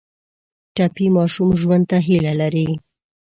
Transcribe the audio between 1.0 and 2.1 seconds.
ماشوم ژوند ته